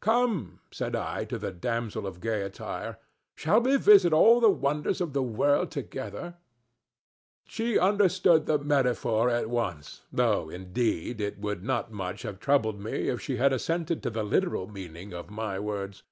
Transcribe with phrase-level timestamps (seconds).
[0.00, 2.98] "Come," said I to the damsel of gay attire;
[3.34, 6.36] "shall we visit all the wonders of the world together?"
[7.48, 13.08] She understood the metaphor at once, though, indeed, it would not much have troubled me
[13.08, 16.04] if she had assented to the literal meaning of my words.